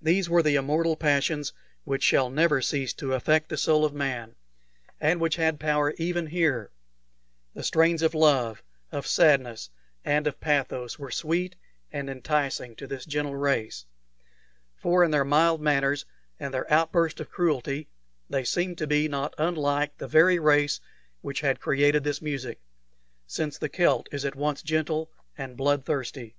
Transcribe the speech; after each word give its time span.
These 0.00 0.30
were 0.30 0.42
the 0.42 0.54
immortal 0.54 0.96
passions 0.96 1.52
which 1.84 2.02
shall 2.02 2.30
never 2.30 2.62
cease 2.62 2.94
to 2.94 3.12
affect 3.12 3.50
the 3.50 3.58
soul 3.58 3.84
of 3.84 3.92
man, 3.92 4.34
and 4.98 5.20
which 5.20 5.36
had 5.36 5.60
power 5.60 5.92
even 5.98 6.28
here; 6.28 6.72
the 7.52 7.62
strains 7.62 8.00
of 8.00 8.14
love, 8.14 8.62
of 8.90 9.06
sadness, 9.06 9.68
and 10.06 10.26
of 10.26 10.40
pathos 10.40 10.98
were 10.98 11.10
sweet 11.10 11.54
and 11.92 12.08
enticing 12.08 12.74
to 12.76 12.86
this 12.86 13.04
gentle 13.04 13.34
race; 13.36 13.84
for 14.74 15.04
in 15.04 15.10
their 15.10 15.22
mild 15.22 15.60
manners 15.60 16.06
and 16.40 16.54
their 16.54 16.72
outburst 16.72 17.20
of 17.20 17.28
cruelty 17.30 17.90
they 18.30 18.42
seemed 18.42 18.78
to 18.78 18.86
be 18.86 19.06
not 19.06 19.34
unlike 19.36 19.98
the 19.98 20.08
very 20.08 20.38
race 20.38 20.80
which 21.20 21.42
had 21.42 21.60
created 21.60 22.02
this 22.04 22.22
music, 22.22 22.58
since 23.26 23.58
the 23.58 23.68
Celt 23.68 24.08
is 24.12 24.24
at 24.24 24.34
once 24.34 24.62
gentle 24.62 25.10
and 25.36 25.58
blood 25.58 25.84
thirsty. 25.84 26.36